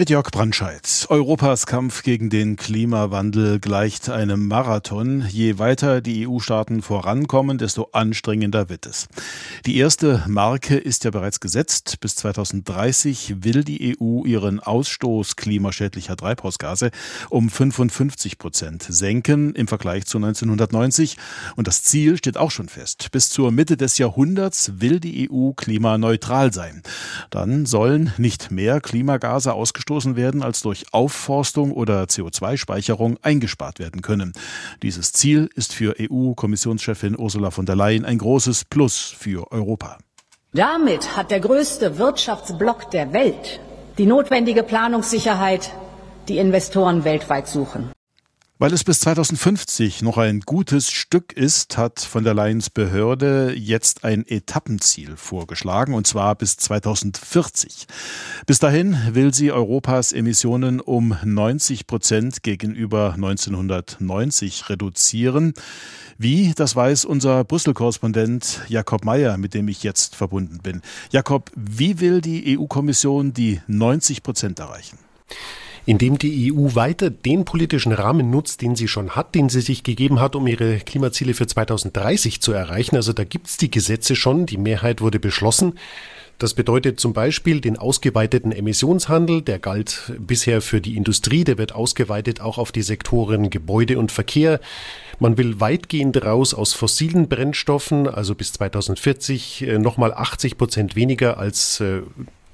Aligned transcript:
Mit 0.00 0.08
Jörg 0.08 0.30
Brandscheid. 0.30 1.04
Europas 1.10 1.66
Kampf 1.66 2.02
gegen 2.02 2.30
den 2.30 2.56
Klimawandel 2.56 3.60
gleicht 3.60 4.08
einem 4.08 4.48
Marathon. 4.48 5.26
Je 5.28 5.58
weiter 5.58 6.00
die 6.00 6.26
EU-Staaten 6.26 6.80
vorankommen, 6.80 7.58
desto 7.58 7.90
anstrengender 7.92 8.70
wird 8.70 8.86
es. 8.86 9.08
Die 9.66 9.76
erste 9.76 10.24
Marke 10.26 10.78
ist 10.78 11.04
ja 11.04 11.10
bereits 11.10 11.38
gesetzt. 11.38 11.98
Bis 12.00 12.14
2030 12.14 13.44
will 13.44 13.62
die 13.62 13.94
EU 14.00 14.24
ihren 14.24 14.58
Ausstoß 14.58 15.36
klimaschädlicher 15.36 16.16
Treibhausgase 16.16 16.92
um 17.28 17.50
55 17.50 18.38
Prozent 18.38 18.86
senken 18.88 19.54
im 19.54 19.68
Vergleich 19.68 20.06
zu 20.06 20.16
1990. 20.16 21.18
Und 21.56 21.68
das 21.68 21.82
Ziel 21.82 22.16
steht 22.16 22.38
auch 22.38 22.50
schon 22.50 22.70
fest. 22.70 23.08
Bis 23.12 23.28
zur 23.28 23.52
Mitte 23.52 23.76
des 23.76 23.98
Jahrhunderts 23.98 24.72
will 24.76 24.98
die 24.98 25.30
EU 25.30 25.50
klimaneutral 25.50 26.54
sein. 26.54 26.82
Dann 27.28 27.66
sollen 27.66 28.14
nicht 28.16 28.50
mehr 28.50 28.80
Klimagase 28.80 29.52
ausgestoßen 29.52 29.89
ausgestoßen 29.90 30.16
werden, 30.16 30.42
als 30.42 30.62
durch 30.62 30.86
Aufforstung 30.92 31.72
oder 31.72 32.04
CO2-Speicherung 32.04 33.18
eingespart 33.22 33.78
werden 33.78 34.02
können. 34.02 34.32
Dieses 34.82 35.12
Ziel 35.12 35.50
ist 35.54 35.72
für 35.72 35.96
EU-Kommissionschefin 35.98 37.18
Ursula 37.18 37.50
von 37.50 37.66
der 37.66 37.76
Leyen 37.76 38.04
ein 38.04 38.18
großes 38.18 38.64
Plus 38.64 39.14
für 39.18 39.50
Europa. 39.50 39.98
Damit 40.52 41.16
hat 41.16 41.30
der 41.30 41.40
größte 41.40 41.98
Wirtschaftsblock 41.98 42.90
der 42.90 43.12
Welt 43.12 43.60
die 43.98 44.06
notwendige 44.06 44.62
Planungssicherheit, 44.62 45.72
die 46.28 46.38
Investoren 46.38 47.04
weltweit 47.04 47.48
suchen. 47.48 47.90
Weil 48.60 48.74
es 48.74 48.84
bis 48.84 49.00
2050 49.00 50.02
noch 50.02 50.18
ein 50.18 50.40
gutes 50.40 50.90
Stück 50.90 51.32
ist, 51.32 51.78
hat 51.78 51.98
von 51.98 52.24
der 52.24 52.34
Leyen's 52.34 52.68
Behörde 52.68 53.54
jetzt 53.56 54.04
ein 54.04 54.22
Etappenziel 54.28 55.16
vorgeschlagen, 55.16 55.94
und 55.94 56.06
zwar 56.06 56.34
bis 56.34 56.58
2040. 56.58 57.86
Bis 58.44 58.58
dahin 58.58 58.98
will 59.12 59.32
sie 59.32 59.50
Europas 59.50 60.12
Emissionen 60.12 60.78
um 60.78 61.16
90 61.24 61.86
Prozent 61.86 62.42
gegenüber 62.42 63.14
1990 63.14 64.68
reduzieren. 64.68 65.54
Wie, 66.18 66.52
das 66.54 66.76
weiß 66.76 67.06
unser 67.06 67.44
Brüssel-Korrespondent 67.44 68.60
Jakob 68.68 69.06
Mayer, 69.06 69.38
mit 69.38 69.54
dem 69.54 69.68
ich 69.68 69.82
jetzt 69.82 70.14
verbunden 70.16 70.58
bin. 70.62 70.82
Jakob, 71.10 71.50
wie 71.56 71.98
will 72.00 72.20
die 72.20 72.58
EU-Kommission 72.58 73.32
die 73.32 73.62
90 73.68 74.22
Prozent 74.22 74.58
erreichen? 74.58 74.98
Indem 75.90 76.18
die 76.18 76.52
EU 76.52 76.76
weiter 76.76 77.10
den 77.10 77.44
politischen 77.44 77.90
Rahmen 77.90 78.30
nutzt, 78.30 78.62
den 78.62 78.76
sie 78.76 78.86
schon 78.86 79.16
hat, 79.16 79.34
den 79.34 79.48
sie 79.48 79.60
sich 79.60 79.82
gegeben 79.82 80.20
hat, 80.20 80.36
um 80.36 80.46
ihre 80.46 80.76
Klimaziele 80.78 81.34
für 81.34 81.48
2030 81.48 82.40
zu 82.40 82.52
erreichen. 82.52 82.94
Also 82.94 83.12
da 83.12 83.24
gibt's 83.24 83.56
die 83.56 83.72
Gesetze 83.72 84.14
schon, 84.14 84.46
die 84.46 84.56
Mehrheit 84.56 85.00
wurde 85.00 85.18
beschlossen. 85.18 85.72
Das 86.38 86.54
bedeutet 86.54 87.00
zum 87.00 87.12
Beispiel 87.12 87.60
den 87.60 87.76
ausgeweiteten 87.76 88.52
Emissionshandel, 88.52 89.42
der 89.42 89.58
galt 89.58 90.12
bisher 90.16 90.62
für 90.62 90.80
die 90.80 90.96
Industrie, 90.96 91.42
der 91.42 91.58
wird 91.58 91.74
ausgeweitet 91.74 92.40
auch 92.40 92.58
auf 92.58 92.70
die 92.70 92.82
Sektoren 92.82 93.50
Gebäude 93.50 93.98
und 93.98 94.12
Verkehr. 94.12 94.60
Man 95.18 95.38
will 95.38 95.58
weitgehend 95.58 96.24
raus 96.24 96.54
aus 96.54 96.72
fossilen 96.72 97.28
Brennstoffen, 97.28 98.06
also 98.06 98.36
bis 98.36 98.52
2040 98.52 99.66
äh, 99.66 99.78
nochmal 99.78 100.14
80 100.14 100.56
Prozent 100.56 100.94
weniger 100.94 101.36
als 101.36 101.80
äh, 101.80 102.02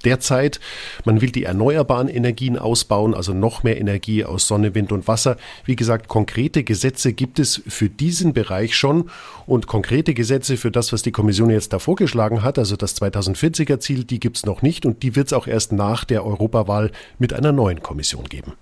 derzeit. 0.05 0.61
Man 1.05 1.21
will 1.21 1.31
die 1.31 1.45
erneuerbaren 1.45 2.09
Energien 2.09 2.59
ausbauen, 2.59 3.15
also 3.15 3.33
noch 3.33 3.63
mehr 3.63 3.81
Energie 3.81 4.25
aus 4.25 4.47
Sonne, 4.47 4.75
Wind 4.75 4.93
und 4.93 5.09
Wasser. 5.09 5.37
Wie 5.65 5.77
gesagt, 5.77 6.09
konkrete 6.09 6.65
Gesetze 6.65 7.13
gibt 7.13 7.39
es 7.39 7.63
für 7.67 7.89
diesen 7.89 8.33
Bereich 8.33 8.77
schon 8.77 9.11
und 9.47 9.67
konkrete 9.67 10.15
Gesetze 10.15 10.57
für 10.57 10.71
das, 10.71 10.93
was 10.93 11.03
die 11.03 11.13
Kommission 11.13 11.51
jetzt 11.51 11.73
da 11.73 11.79
vorgeschlagen 11.79 12.43
hat, 12.43 12.59
also 12.59 12.77
das 12.77 13.01
2040er 13.01 13.81
Ziel, 13.81 14.05
die 14.05 14.21
gibt 14.21 14.37
es 14.37 14.47
noch 14.47 14.63
nicht 14.63 14.87
und 14.87 15.03
die 15.03 15.17
wird 15.17 15.29
es 15.29 15.33
auch 15.33 15.47
erst 15.47 15.73
nach 15.73 16.05
der 16.05 16.25
Europawahl 16.25 16.91
mit 17.19 17.33
einer 17.33 17.53
neuen 17.53 17.83
Kommission 17.83 18.25
geben. 18.25 18.55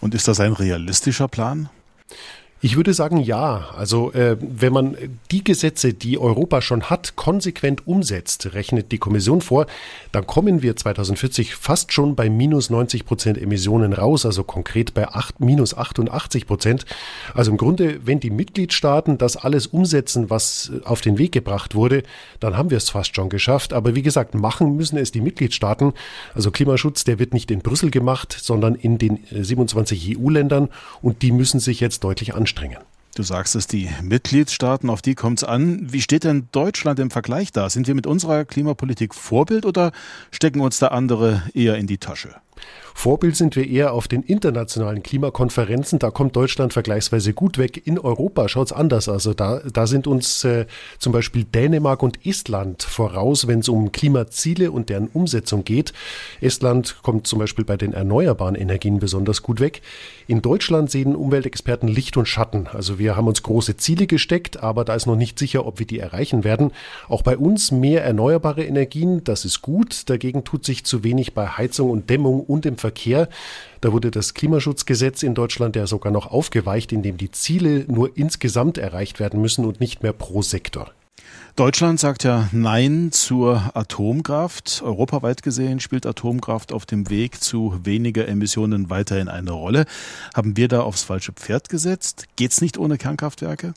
Und 0.00 0.14
ist 0.14 0.28
das 0.28 0.40
ein 0.40 0.52
realistischer 0.52 1.28
Plan? 1.28 1.68
Ich 2.64 2.76
würde 2.76 2.94
sagen, 2.94 3.16
ja. 3.16 3.70
Also 3.76 4.12
äh, 4.12 4.36
wenn 4.40 4.72
man 4.72 4.96
die 5.32 5.42
Gesetze, 5.42 5.94
die 5.94 6.16
Europa 6.16 6.62
schon 6.62 6.84
hat, 6.84 7.16
konsequent 7.16 7.88
umsetzt, 7.88 8.54
rechnet 8.54 8.92
die 8.92 8.98
Kommission 8.98 9.40
vor, 9.40 9.66
dann 10.12 10.28
kommen 10.28 10.62
wir 10.62 10.76
2040 10.76 11.56
fast 11.56 11.92
schon 11.92 12.14
bei 12.14 12.30
minus 12.30 12.70
90 12.70 13.04
Prozent 13.04 13.36
Emissionen 13.36 13.92
raus, 13.92 14.24
also 14.24 14.44
konkret 14.44 14.94
bei 14.94 15.08
8, 15.08 15.40
minus 15.40 15.76
88 15.76 16.46
Prozent. 16.46 16.84
Also 17.34 17.50
im 17.50 17.56
Grunde, 17.56 17.98
wenn 18.06 18.20
die 18.20 18.30
Mitgliedstaaten 18.30 19.18
das 19.18 19.36
alles 19.36 19.66
umsetzen, 19.66 20.30
was 20.30 20.70
auf 20.84 21.00
den 21.00 21.18
Weg 21.18 21.32
gebracht 21.32 21.74
wurde, 21.74 22.04
dann 22.38 22.56
haben 22.56 22.70
wir 22.70 22.76
es 22.76 22.90
fast 22.90 23.16
schon 23.16 23.28
geschafft. 23.28 23.72
Aber 23.72 23.96
wie 23.96 24.02
gesagt, 24.02 24.36
machen 24.36 24.76
müssen 24.76 24.98
es 24.98 25.10
die 25.10 25.20
Mitgliedstaaten. 25.20 25.94
Also 26.32 26.52
Klimaschutz, 26.52 27.02
der 27.02 27.18
wird 27.18 27.34
nicht 27.34 27.50
in 27.50 27.58
Brüssel 27.58 27.90
gemacht, 27.90 28.36
sondern 28.40 28.76
in 28.76 28.98
den 28.98 29.18
27 29.32 30.16
EU-Ländern 30.16 30.68
und 31.00 31.22
die 31.22 31.32
müssen 31.32 31.58
sich 31.58 31.80
jetzt 31.80 32.04
deutlich 32.04 32.34
anschauen 32.36 32.51
anstrengen. 32.52 32.78
Du 33.14 33.22
sagst 33.22 33.54
es, 33.56 33.66
die 33.66 33.90
Mitgliedstaaten, 34.02 34.88
auf 34.88 35.02
die 35.02 35.14
kommt 35.14 35.40
es 35.40 35.44
an. 35.44 35.92
Wie 35.92 36.00
steht 36.00 36.24
denn 36.24 36.48
Deutschland 36.52 36.98
im 36.98 37.10
Vergleich 37.10 37.52
da? 37.52 37.68
Sind 37.68 37.86
wir 37.86 37.94
mit 37.94 38.06
unserer 38.06 38.46
Klimapolitik 38.46 39.14
Vorbild 39.14 39.66
oder 39.66 39.92
stecken 40.30 40.60
uns 40.60 40.78
da 40.78 40.88
andere 40.88 41.42
eher 41.52 41.76
in 41.76 41.86
die 41.86 41.98
Tasche? 41.98 42.36
Vorbild 42.94 43.36
sind 43.36 43.56
wir 43.56 43.68
eher 43.68 43.94
auf 43.94 44.06
den 44.06 44.22
internationalen 44.22 45.02
Klimakonferenzen. 45.02 45.98
Da 45.98 46.10
kommt 46.10 46.36
Deutschland 46.36 46.72
vergleichsweise 46.72 47.32
gut 47.32 47.58
weg. 47.58 47.86
In 47.86 47.98
Europa 47.98 48.48
schaut 48.48 48.68
es 48.68 48.72
anders. 48.72 49.08
Also 49.08 49.34
da, 49.34 49.60
da 49.60 49.86
sind 49.86 50.06
uns 50.06 50.44
äh, 50.44 50.66
zum 50.98 51.12
Beispiel 51.12 51.44
Dänemark 51.44 52.02
und 52.02 52.24
Estland 52.26 52.82
voraus, 52.82 53.46
wenn 53.46 53.60
es 53.60 53.68
um 53.68 53.92
Klimaziele 53.92 54.70
und 54.70 54.88
deren 54.88 55.08
Umsetzung 55.08 55.64
geht. 55.64 55.92
Estland 56.40 56.96
kommt 57.02 57.26
zum 57.26 57.38
Beispiel 57.38 57.64
bei 57.64 57.76
den 57.76 57.92
erneuerbaren 57.92 58.54
Energien 58.54 58.98
besonders 58.98 59.42
gut 59.42 59.60
weg. 59.60 59.82
In 60.26 60.42
Deutschland 60.42 60.90
sehen 60.90 61.16
Umweltexperten 61.16 61.88
Licht 61.88 62.16
und 62.16 62.26
Schatten. 62.26 62.68
Also 62.72 62.98
wir 62.98 63.16
haben 63.16 63.26
uns 63.26 63.42
große 63.42 63.76
Ziele 63.76 64.06
gesteckt, 64.06 64.62
aber 64.62 64.84
da 64.84 64.94
ist 64.94 65.06
noch 65.06 65.16
nicht 65.16 65.38
sicher, 65.38 65.66
ob 65.66 65.78
wir 65.78 65.86
die 65.86 65.98
erreichen 65.98 66.44
werden. 66.44 66.70
Auch 67.08 67.22
bei 67.22 67.36
uns 67.36 67.70
mehr 67.70 68.04
erneuerbare 68.04 68.64
Energien, 68.64 69.24
das 69.24 69.44
ist 69.44 69.62
gut. 69.62 70.08
Dagegen 70.08 70.44
tut 70.44 70.64
sich 70.64 70.84
zu 70.84 71.02
wenig 71.02 71.34
bei 71.34 71.46
Heizung 71.48 71.90
und 71.90 72.10
Dämmung 72.10 72.40
und 72.52 72.66
im 72.66 72.76
Verkehr. 72.76 73.28
Da 73.80 73.92
wurde 73.92 74.10
das 74.10 74.34
Klimaschutzgesetz 74.34 75.22
in 75.22 75.34
Deutschland 75.34 75.74
ja 75.74 75.86
sogar 75.86 76.12
noch 76.12 76.30
aufgeweicht, 76.30 76.92
indem 76.92 77.16
die 77.16 77.30
Ziele 77.30 77.84
nur 77.88 78.16
insgesamt 78.16 78.78
erreicht 78.78 79.18
werden 79.18 79.40
müssen 79.40 79.64
und 79.64 79.80
nicht 79.80 80.02
mehr 80.02 80.12
pro 80.12 80.42
Sektor. 80.42 80.92
Deutschland 81.56 82.00
sagt 82.00 82.24
ja 82.24 82.48
Nein 82.52 83.10
zur 83.12 83.72
Atomkraft. 83.74 84.82
Europaweit 84.82 85.42
gesehen 85.42 85.80
spielt 85.80 86.06
Atomkraft 86.06 86.72
auf 86.72 86.86
dem 86.86 87.10
Weg 87.10 87.42
zu 87.42 87.78
weniger 87.84 88.26
Emissionen 88.26 88.88
weiterhin 88.88 89.28
eine 89.28 89.52
Rolle. 89.52 89.84
Haben 90.34 90.56
wir 90.56 90.68
da 90.68 90.80
aufs 90.80 91.02
falsche 91.02 91.32
Pferd 91.32 91.68
gesetzt? 91.68 92.26
Geht 92.36 92.52
es 92.52 92.60
nicht 92.60 92.78
ohne 92.78 92.96
Kernkraftwerke? 92.96 93.74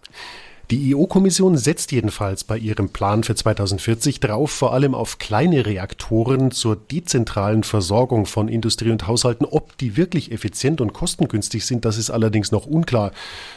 Die 0.72 0.96
EU-Kommission 0.96 1.58
setzt 1.58 1.92
jedenfalls 1.92 2.44
bei 2.44 2.58
ihrem 2.58 2.90
Plan 2.90 3.24
für 3.24 3.36
2040 3.36 4.20
drauf, 4.20 4.50
vor 4.50 4.74
allem 4.74 4.96
auf 4.96 5.20
kleine 5.20 5.64
Reaktoren 5.64 6.50
zur 6.50 6.76
dezentralen 6.76 7.64
Versorgung 7.64 8.26
von 8.26 8.48
Industrie 8.48 8.90
und 8.90 9.06
Haushalten. 9.06 9.46
Ob 9.46 9.78
die 9.78 9.96
wirklich 9.96 10.32
effizient 10.32 10.82
und 10.82 10.92
kostengünstig 10.92 11.68
sind, 11.68 11.86
das 11.86 12.00
ist 12.00 12.10
allerdings 12.10 12.52
noch 12.52 12.66
unklar. 12.66 13.12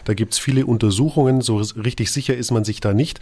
Da 0.04 0.12
gibt 0.12 0.34
es 0.34 0.38
viele 0.38 0.66
Untersuchungen, 0.66 1.40
so 1.40 1.56
richtig 1.56 2.12
sicher 2.12 2.36
ist 2.36 2.50
man 2.50 2.64
sich 2.64 2.80
da 2.80 2.92
nicht. 2.92 3.20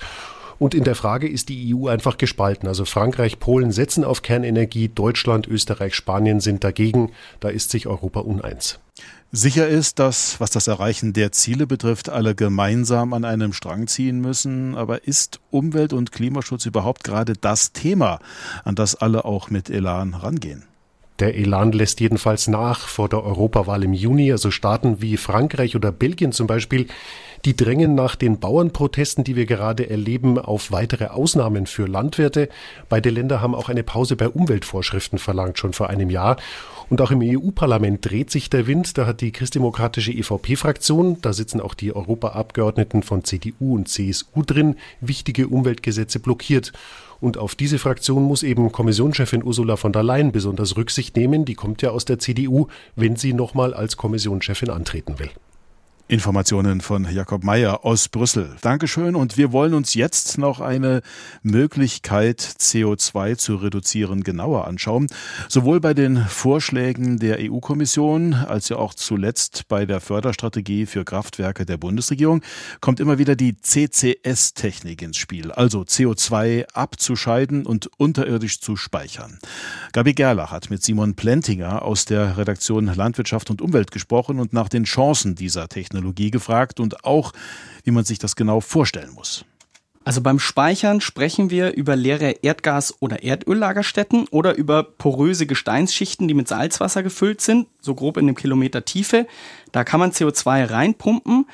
Und 0.58 0.74
in 0.74 0.82
der 0.82 0.96
Frage 0.96 1.28
ist 1.28 1.48
die 1.48 1.72
EU 1.72 1.86
einfach 1.86 2.18
gespalten. 2.18 2.66
Also 2.66 2.86
Frankreich, 2.86 3.38
Polen 3.38 3.70
setzen 3.70 4.02
auf 4.02 4.22
Kernenergie, 4.22 4.88
Deutschland, 4.88 5.46
Österreich, 5.46 5.94
Spanien 5.94 6.40
sind 6.40 6.64
dagegen. 6.64 7.12
Da 7.38 7.50
ist 7.50 7.70
sich 7.70 7.86
Europa 7.86 8.20
uneins. 8.20 8.80
Sicher 9.32 9.68
ist, 9.68 9.98
dass, 9.98 10.40
was 10.40 10.50
das 10.50 10.66
Erreichen 10.66 11.12
der 11.12 11.32
Ziele 11.32 11.66
betrifft, 11.66 12.08
alle 12.08 12.34
gemeinsam 12.34 13.12
an 13.12 13.24
einem 13.24 13.52
Strang 13.52 13.86
ziehen 13.86 14.20
müssen. 14.20 14.74
Aber 14.76 15.06
ist 15.06 15.40
Umwelt- 15.50 15.92
und 15.92 16.12
Klimaschutz 16.12 16.64
überhaupt 16.64 17.04
gerade 17.04 17.34
das 17.34 17.72
Thema, 17.72 18.18
an 18.64 18.76
das 18.76 18.94
alle 18.94 19.24
auch 19.24 19.50
mit 19.50 19.68
Elan 19.68 20.14
rangehen? 20.14 20.64
Der 21.18 21.34
Elan 21.34 21.72
lässt 21.72 22.00
jedenfalls 22.00 22.46
nach 22.46 22.80
vor 22.88 23.08
der 23.08 23.24
Europawahl 23.24 23.82
im 23.84 23.94
Juni. 23.94 24.30
Also 24.32 24.50
Staaten 24.50 25.00
wie 25.00 25.16
Frankreich 25.16 25.74
oder 25.74 25.90
Belgien 25.90 26.32
zum 26.32 26.46
Beispiel, 26.46 26.88
die 27.46 27.56
drängen 27.56 27.94
nach 27.94 28.16
den 28.16 28.38
Bauernprotesten, 28.38 29.24
die 29.24 29.36
wir 29.36 29.46
gerade 29.46 29.88
erleben, 29.88 30.38
auf 30.38 30.72
weitere 30.72 31.06
Ausnahmen 31.06 31.66
für 31.66 31.86
Landwirte. 31.86 32.48
Beide 32.88 33.08
Länder 33.10 33.40
haben 33.40 33.54
auch 33.54 33.68
eine 33.68 33.82
Pause 33.82 34.16
bei 34.16 34.28
Umweltvorschriften 34.28 35.18
verlangt, 35.18 35.58
schon 35.58 35.72
vor 35.72 35.88
einem 35.88 36.10
Jahr. 36.10 36.36
Und 36.88 37.00
auch 37.00 37.10
im 37.10 37.20
EU-Parlament 37.20 38.08
dreht 38.08 38.30
sich 38.30 38.48
der 38.48 38.66
Wind. 38.66 38.96
Da 38.96 39.06
hat 39.06 39.20
die 39.20 39.32
christdemokratische 39.32 40.12
EVP-Fraktion, 40.12 41.20
da 41.20 41.32
sitzen 41.32 41.60
auch 41.60 41.74
die 41.74 41.94
Europaabgeordneten 41.94 43.02
von 43.02 43.24
CDU 43.24 43.74
und 43.74 43.88
CSU 43.88 44.42
drin, 44.44 44.76
wichtige 45.00 45.48
Umweltgesetze 45.48 46.20
blockiert. 46.20 46.72
Und 47.20 47.38
auf 47.38 47.54
diese 47.54 47.78
Fraktion 47.78 48.22
muss 48.22 48.42
eben 48.42 48.70
Kommissionschefin 48.70 49.42
Ursula 49.42 49.76
von 49.76 49.92
der 49.92 50.02
Leyen 50.02 50.32
besonders 50.32 50.76
Rücksicht 50.76 51.16
nehmen. 51.16 51.44
Die 51.44 51.54
kommt 51.54 51.82
ja 51.82 51.90
aus 51.90 52.04
der 52.04 52.18
CDU, 52.18 52.68
wenn 52.94 53.16
sie 53.16 53.32
nochmal 53.32 53.74
als 53.74 53.96
Kommissionschefin 53.96 54.70
antreten 54.70 55.18
will. 55.18 55.30
Informationen 56.08 56.82
von 56.82 57.04
Jakob 57.12 57.42
Meyer 57.42 57.84
aus 57.84 58.08
Brüssel. 58.08 58.54
Dankeschön. 58.60 59.16
Und 59.16 59.36
wir 59.36 59.50
wollen 59.50 59.74
uns 59.74 59.94
jetzt 59.94 60.38
noch 60.38 60.60
eine 60.60 61.02
Möglichkeit, 61.42 62.40
CO2 62.40 63.36
zu 63.36 63.56
reduzieren, 63.56 64.22
genauer 64.22 64.68
anschauen. 64.68 65.08
Sowohl 65.48 65.80
bei 65.80 65.94
den 65.94 66.18
Vorschlägen 66.18 67.18
der 67.18 67.38
EU-Kommission 67.40 68.34
als 68.34 68.68
ja 68.68 68.76
auch 68.76 68.94
zuletzt 68.94 69.66
bei 69.66 69.84
der 69.84 70.00
Förderstrategie 70.00 70.86
für 70.86 71.04
Kraftwerke 71.04 71.66
der 71.66 71.76
Bundesregierung 71.76 72.40
kommt 72.80 73.00
immer 73.00 73.18
wieder 73.18 73.34
die 73.34 73.56
CCS-Technik 73.60 75.02
ins 75.02 75.16
Spiel, 75.16 75.50
also 75.50 75.80
CO2 75.80 76.66
abzuscheiden 76.72 77.66
und 77.66 77.90
unterirdisch 77.96 78.60
zu 78.60 78.76
speichern. 78.76 79.40
Gabi 79.92 80.14
Gerlach 80.14 80.52
hat 80.52 80.70
mit 80.70 80.84
Simon 80.84 81.16
Plentinger 81.16 81.82
aus 81.82 82.04
der 82.04 82.38
Redaktion 82.38 82.86
Landwirtschaft 82.86 83.50
und 83.50 83.60
Umwelt 83.60 83.90
gesprochen 83.90 84.38
und 84.38 84.52
nach 84.52 84.68
den 84.68 84.84
Chancen 84.84 85.34
dieser 85.34 85.68
Technik 85.68 85.95
Technologie 85.96 86.30
gefragt 86.30 86.80
und 86.80 87.04
auch, 87.04 87.32
wie 87.84 87.90
man 87.90 88.04
sich 88.04 88.18
das 88.18 88.36
genau 88.36 88.60
vorstellen 88.60 89.12
muss. 89.14 89.44
Also 90.04 90.20
beim 90.20 90.38
Speichern 90.38 91.00
sprechen 91.00 91.50
wir 91.50 91.74
über 91.74 91.96
leere 91.96 92.36
Erdgas- 92.42 92.94
oder 93.00 93.24
Erdöllagerstätten 93.24 94.28
oder 94.28 94.54
über 94.54 94.84
poröse 94.84 95.46
Gesteinsschichten, 95.46 96.28
die 96.28 96.34
mit 96.34 96.46
Salzwasser 96.46 97.02
gefüllt 97.02 97.40
sind, 97.40 97.66
so 97.80 97.96
grob 97.96 98.16
in 98.16 98.26
einem 98.26 98.36
Kilometer 98.36 98.84
Tiefe. 98.84 99.26
Da 99.72 99.82
kann 99.82 99.98
man 99.98 100.12
CO2 100.12 100.70
reinpumpen. 100.70 101.46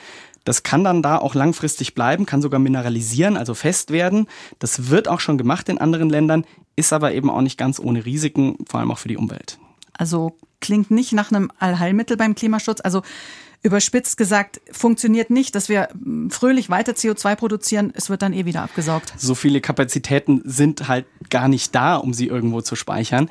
Das 0.45 0.65
kann 0.65 0.85
dann 0.85 1.03
da 1.03 1.17
auch 1.17 1.35
langfristig 1.35 1.95
bleiben, 1.95 2.27
kann 2.27 2.43
sogar 2.43 2.61
mineralisieren, 2.61 3.39
also 3.39 3.55
fest 3.55 3.91
werden. 3.91 4.27
Das 4.59 4.91
wird 4.91 5.09
auch 5.09 5.21
schon 5.21 5.39
gemacht 5.39 5.71
in 5.71 5.79
anderen 5.79 6.11
Ländern, 6.11 6.45
ist 6.77 6.93
aber 6.93 7.15
eben 7.15 7.31
auch 7.31 7.43
nicht 7.43 7.57
ganz 7.57 7.81
ohne 7.81 8.05
Risiken, 8.05 8.57
vor 8.69 8.81
allem 8.81 8.91
auch 8.91 8.99
für 8.99 9.09
die 9.09 9.17
Umwelt. 9.17 9.59
Also 9.95 10.37
klingt 10.61 10.91
nicht 10.91 11.13
nach 11.13 11.31
einem 11.31 11.51
Allheilmittel 11.59 12.17
beim 12.17 12.35
Klimaschutz. 12.35 12.81
Also 12.83 13.03
überspitzt 13.63 14.17
gesagt, 14.17 14.61
funktioniert 14.71 15.31
nicht, 15.31 15.55
dass 15.55 15.69
wir 15.69 15.89
hm, 15.93 16.31
fröhlich 16.31 16.71
weiter 16.71 16.93
CO2 16.93 17.37
produzieren, 17.37 17.93
es 17.95 18.11
wird 18.11 18.23
dann 18.23 18.33
eh 18.33 18.45
wieder 18.45 18.63
abgesaugt. 18.63 19.13
So 19.17 19.35
viele 19.35 19.61
Kapazitäten 19.61 20.43
sind 20.45 20.89
halt 20.89 21.07
gar 21.31 21.49
nicht 21.49 21.75
da, 21.75 21.97
um 21.97 22.13
sie 22.13 22.27
irgendwo 22.27 22.61
zu 22.61 22.77
speichern. 22.77 23.29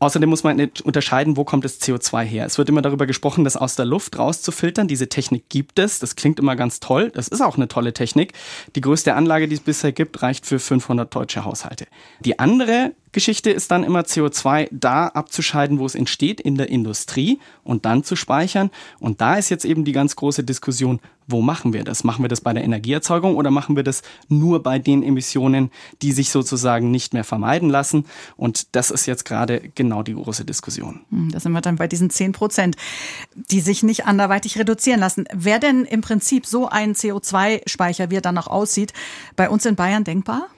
Außerdem 0.00 0.28
muss 0.28 0.42
man 0.42 0.70
unterscheiden, 0.82 1.36
wo 1.36 1.44
kommt 1.44 1.64
das 1.64 1.80
CO2 1.80 2.24
her. 2.24 2.44
Es 2.44 2.58
wird 2.58 2.68
immer 2.68 2.82
darüber 2.82 3.06
gesprochen, 3.06 3.44
das 3.44 3.56
aus 3.56 3.74
der 3.74 3.86
Luft 3.86 4.18
rauszufiltern. 4.18 4.86
Diese 4.86 5.08
Technik 5.08 5.48
gibt 5.48 5.78
es. 5.78 5.98
Das 5.98 6.14
klingt 6.14 6.38
immer 6.38 6.56
ganz 6.56 6.80
toll. 6.80 7.10
Das 7.14 7.28
ist 7.28 7.40
auch 7.40 7.56
eine 7.56 7.68
tolle 7.68 7.94
Technik. 7.94 8.34
Die 8.76 8.82
größte 8.82 9.14
Anlage, 9.14 9.48
die 9.48 9.54
es 9.54 9.62
bisher 9.62 9.92
gibt, 9.92 10.20
reicht 10.20 10.44
für 10.44 10.58
500 10.58 11.14
deutsche 11.14 11.46
Haushalte. 11.46 11.86
Die 12.20 12.38
andere 12.38 12.92
Geschichte 13.14 13.50
ist 13.50 13.70
dann 13.70 13.84
immer 13.84 14.00
CO2 14.00 14.68
da 14.70 15.06
abzuscheiden, 15.06 15.78
wo 15.78 15.86
es 15.86 15.94
entsteht, 15.94 16.40
in 16.40 16.56
der 16.56 16.68
Industrie 16.68 17.40
und 17.62 17.86
dann 17.86 18.04
zu 18.04 18.16
speichern. 18.16 18.70
Und 19.00 19.22
da 19.22 19.36
ist 19.36 19.48
jetzt 19.48 19.64
eben 19.64 19.84
die 19.84 19.92
ganz 19.92 20.16
große 20.16 20.44
Diskussion, 20.44 21.00
wo 21.26 21.40
machen 21.40 21.72
wir 21.72 21.84
das? 21.84 22.04
Machen 22.04 22.22
wir 22.22 22.28
das 22.28 22.40
bei 22.40 22.52
der 22.52 22.64
Energieerzeugung 22.64 23.36
oder 23.36 23.50
machen 23.50 23.76
wir 23.76 23.82
das 23.82 24.02
nur 24.28 24.62
bei 24.62 24.78
den 24.78 25.02
Emissionen, 25.02 25.70
die 26.02 26.12
sich 26.12 26.30
sozusagen 26.30 26.90
nicht 26.90 27.14
mehr 27.14 27.24
vermeiden 27.24 27.70
lassen? 27.70 28.04
Und 28.36 28.74
das 28.74 28.90
ist 28.90 29.06
jetzt 29.06 29.24
gerade 29.24 29.70
genau 29.74 30.02
die 30.02 30.14
große 30.14 30.44
Diskussion. 30.44 31.00
Hm, 31.10 31.30
da 31.30 31.40
sind 31.40 31.52
wir 31.52 31.60
dann 31.60 31.76
bei 31.76 31.88
diesen 31.88 32.10
10 32.10 32.32
Prozent, 32.32 32.76
die 33.34 33.60
sich 33.60 33.82
nicht 33.82 34.06
anderweitig 34.06 34.58
reduzieren 34.58 35.00
lassen. 35.00 35.24
Wäre 35.32 35.60
denn 35.60 35.84
im 35.84 36.02
Prinzip 36.02 36.46
so 36.46 36.68
ein 36.68 36.94
CO2-Speicher, 36.94 38.10
wie 38.10 38.16
er 38.16 38.20
dann 38.20 38.38
auch 38.38 38.48
aussieht, 38.48 38.92
bei 39.36 39.48
uns 39.48 39.64
in 39.64 39.76
Bayern 39.76 40.04
denkbar? 40.04 40.48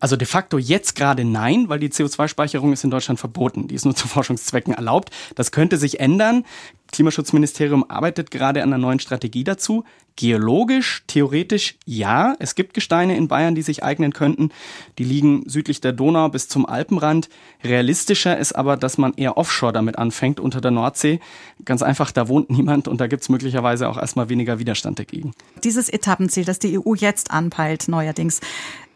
Also 0.00 0.16
de 0.16 0.26
facto 0.26 0.58
jetzt 0.58 0.94
gerade 0.94 1.24
nein, 1.24 1.68
weil 1.68 1.80
die 1.80 1.90
CO2-Speicherung 2.04 2.72
ist 2.72 2.84
in 2.84 2.90
Deutschland 2.90 3.18
verboten. 3.18 3.68
Die 3.68 3.74
ist 3.74 3.84
nur 3.84 3.94
zu 3.94 4.08
Forschungszwecken 4.08 4.74
erlaubt. 4.74 5.10
Das 5.34 5.52
könnte 5.52 5.76
sich 5.76 6.00
ändern. 6.00 6.44
Klimaschutzministerium 6.92 7.84
arbeitet 7.90 8.30
gerade 8.30 8.62
an 8.62 8.72
einer 8.72 8.80
neuen 8.80 9.00
Strategie 9.00 9.42
dazu. 9.42 9.84
Geologisch, 10.16 11.02
theoretisch 11.08 11.76
ja. 11.86 12.36
Es 12.38 12.54
gibt 12.54 12.72
Gesteine 12.72 13.16
in 13.16 13.26
Bayern, 13.26 13.56
die 13.56 13.62
sich 13.62 13.82
eignen 13.82 14.12
könnten. 14.12 14.50
Die 14.98 15.02
liegen 15.02 15.42
südlich 15.48 15.80
der 15.80 15.92
Donau 15.92 16.28
bis 16.28 16.46
zum 16.46 16.66
Alpenrand. 16.66 17.28
Realistischer 17.64 18.38
ist 18.38 18.52
aber, 18.52 18.76
dass 18.76 18.96
man 18.96 19.14
eher 19.14 19.36
offshore 19.36 19.72
damit 19.72 19.98
anfängt, 19.98 20.38
unter 20.38 20.60
der 20.60 20.70
Nordsee. 20.70 21.18
Ganz 21.64 21.82
einfach, 21.82 22.12
da 22.12 22.28
wohnt 22.28 22.48
niemand 22.48 22.86
und 22.86 23.00
da 23.00 23.08
gibt 23.08 23.22
es 23.22 23.28
möglicherweise 23.28 23.88
auch 23.88 23.98
erstmal 23.98 24.28
weniger 24.28 24.60
Widerstand 24.60 25.00
dagegen. 25.00 25.32
Dieses 25.64 25.88
Etappenziel, 25.88 26.44
das 26.44 26.60
die 26.60 26.78
EU 26.78 26.94
jetzt 26.94 27.32
anpeilt, 27.32 27.88
neuerdings, 27.88 28.40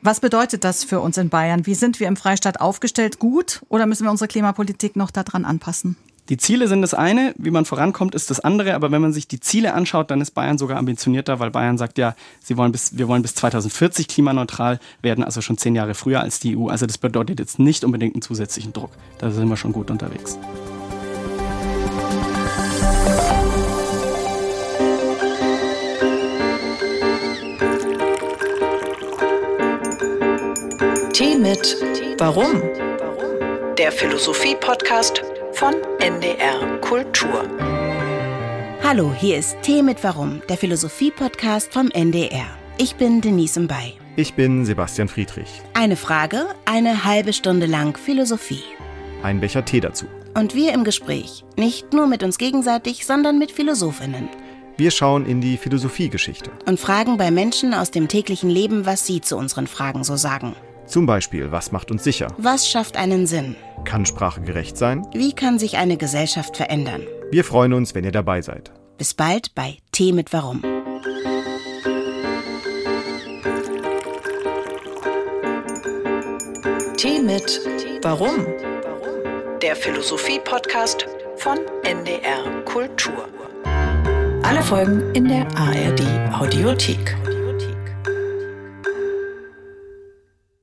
was 0.02 0.20
bedeutet 0.20 0.64
das 0.64 0.84
für 0.84 1.00
uns 1.00 1.18
in 1.18 1.28
Bayern? 1.28 1.66
Wie 1.66 1.74
sind 1.74 2.00
wir 2.00 2.08
im 2.08 2.16
Freistaat 2.16 2.60
aufgestellt? 2.60 3.18
Gut 3.18 3.62
oder 3.68 3.86
müssen 3.86 4.04
wir 4.04 4.10
unsere 4.10 4.28
Klimapolitik 4.28 4.96
noch 4.96 5.10
daran 5.10 5.44
anpassen? 5.44 5.96
Die 6.28 6.36
Ziele 6.36 6.68
sind 6.68 6.82
das 6.82 6.92
eine, 6.92 7.34
wie 7.38 7.50
man 7.50 7.64
vorankommt, 7.64 8.14
ist 8.14 8.30
das 8.30 8.38
andere. 8.40 8.74
Aber 8.74 8.90
wenn 8.90 9.00
man 9.00 9.14
sich 9.14 9.28
die 9.28 9.40
Ziele 9.40 9.72
anschaut, 9.72 10.10
dann 10.10 10.20
ist 10.20 10.32
Bayern 10.32 10.58
sogar 10.58 10.76
ambitionierter, 10.76 11.40
weil 11.40 11.50
Bayern 11.50 11.78
sagt 11.78 11.96
ja, 11.96 12.14
sie 12.44 12.58
wollen 12.58 12.70
bis, 12.70 12.98
wir 12.98 13.08
wollen 13.08 13.22
bis 13.22 13.34
2040 13.34 14.08
klimaneutral 14.08 14.78
werden, 15.00 15.24
also 15.24 15.40
schon 15.40 15.56
zehn 15.56 15.74
Jahre 15.74 15.94
früher 15.94 16.20
als 16.20 16.38
die 16.38 16.56
EU. 16.56 16.68
Also 16.68 16.84
das 16.84 16.98
bedeutet 16.98 17.40
jetzt 17.40 17.58
nicht 17.58 17.82
unbedingt 17.82 18.14
einen 18.14 18.22
zusätzlichen 18.22 18.74
Druck. 18.74 18.90
Da 19.18 19.30
sind 19.30 19.48
wir 19.48 19.56
schon 19.56 19.72
gut 19.72 19.90
unterwegs. 19.90 20.38
Mit 31.48 31.76
Warum? 32.18 32.60
Der 33.78 33.90
Philosophie-Podcast 33.90 35.22
von 35.52 35.74
NDR 35.98 36.78
Kultur. 36.82 37.48
Hallo, 38.82 39.14
hier 39.18 39.38
ist 39.38 39.56
Tee 39.62 39.82
mit 39.82 40.04
Warum, 40.04 40.42
der 40.50 40.58
Philosophie-Podcast 40.58 41.72
vom 41.72 41.90
NDR. 41.90 42.48
Ich 42.76 42.96
bin 42.96 43.22
Denise 43.22 43.60
Mbay. 43.60 43.94
Ich 44.16 44.34
bin 44.34 44.66
Sebastian 44.66 45.08
Friedrich. 45.08 45.62
Eine 45.72 45.96
Frage, 45.96 46.48
eine 46.66 47.06
halbe 47.06 47.32
Stunde 47.32 47.64
lang 47.64 47.96
Philosophie. 47.96 48.64
Ein 49.22 49.40
Becher 49.40 49.64
Tee 49.64 49.80
dazu. 49.80 50.04
Und 50.34 50.54
wir 50.54 50.74
im 50.74 50.84
Gespräch, 50.84 51.46
nicht 51.56 51.94
nur 51.94 52.08
mit 52.08 52.22
uns 52.22 52.36
gegenseitig, 52.36 53.06
sondern 53.06 53.38
mit 53.38 53.52
Philosophinnen. 53.52 54.28
Wir 54.76 54.90
schauen 54.90 55.24
in 55.24 55.40
die 55.40 55.56
Philosophiegeschichte. 55.56 56.50
Und 56.66 56.78
fragen 56.78 57.16
bei 57.16 57.30
Menschen 57.30 57.72
aus 57.72 57.90
dem 57.90 58.06
täglichen 58.06 58.50
Leben, 58.50 58.84
was 58.84 59.06
sie 59.06 59.22
zu 59.22 59.38
unseren 59.38 59.66
Fragen 59.66 60.04
so 60.04 60.16
sagen. 60.16 60.54
Zum 60.88 61.04
Beispiel, 61.04 61.52
was 61.52 61.70
macht 61.70 61.90
uns 61.90 62.02
sicher? 62.02 62.28
Was 62.38 62.66
schafft 62.66 62.96
einen 62.96 63.26
Sinn? 63.26 63.56
Kann 63.84 64.06
Sprache 64.06 64.40
gerecht 64.40 64.78
sein? 64.78 65.06
Wie 65.12 65.34
kann 65.34 65.58
sich 65.58 65.76
eine 65.76 65.98
Gesellschaft 65.98 66.56
verändern? 66.56 67.02
Wir 67.30 67.44
freuen 67.44 67.74
uns, 67.74 67.94
wenn 67.94 68.04
ihr 68.04 68.12
dabei 68.12 68.40
seid. 68.40 68.72
Bis 68.96 69.12
bald 69.12 69.54
bei 69.54 69.76
Tee 69.92 70.12
mit 70.12 70.32
Warum. 70.32 70.62
Tee 76.96 77.20
mit 77.20 77.60
Warum? 78.02 78.46
Der 79.60 79.76
Philosophie-Podcast 79.76 81.06
von 81.36 81.58
NDR 81.84 82.64
Kultur. 82.64 83.28
Alle 84.42 84.62
Folgen 84.62 85.14
in 85.14 85.28
der 85.28 85.46
ARD 85.54 86.00
Audiothek. 86.32 87.27